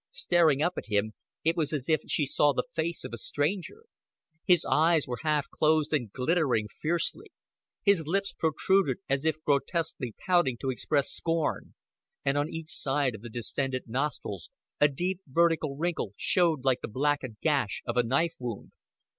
Staring 0.09 0.63
up 0.63 0.79
at 0.79 0.87
him, 0.87 1.13
it 1.43 1.55
was 1.55 1.71
as 1.71 1.87
if 1.87 2.01
she 2.07 2.25
saw 2.25 2.53
the 2.53 2.63
face 2.73 3.03
of 3.03 3.13
a 3.13 3.19
stranger. 3.19 3.83
His 4.47 4.65
eyes 4.65 5.05
were 5.05 5.19
half 5.21 5.47
closed 5.51 5.93
and 5.93 6.11
glittering 6.11 6.69
fiercely; 6.69 7.27
his 7.83 8.07
lips 8.07 8.33
protruded 8.33 8.97
as 9.07 9.25
if 9.25 9.43
grotesquely 9.43 10.15
pouting 10.25 10.57
to 10.57 10.71
express 10.71 11.11
scorn, 11.11 11.75
and 12.25 12.35
on 12.35 12.49
each 12.49 12.69
side 12.69 13.13
of 13.13 13.21
the 13.21 13.29
distended 13.29 13.83
nostrils 13.85 14.49
a 14.79 14.87
deep 14.87 15.21
vertical 15.27 15.77
wrinkle 15.77 16.13
showed 16.17 16.65
like 16.65 16.81
the 16.81 16.87
blackened 16.87 17.35
gash 17.39 17.83
of 17.85 17.95
a 17.95 18.01
knife 18.01 18.37
wound. 18.39 18.71